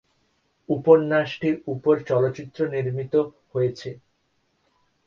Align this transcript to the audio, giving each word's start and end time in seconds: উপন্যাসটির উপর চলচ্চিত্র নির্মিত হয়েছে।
উপন্যাসটির 0.69 1.55
উপর 1.67 1.95
চলচ্চিত্র 2.09 2.59
নির্মিত 2.67 3.13
হয়েছে। 3.53 3.89